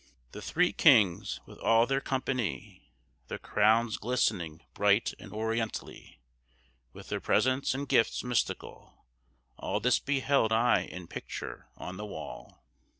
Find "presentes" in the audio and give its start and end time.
7.21-7.75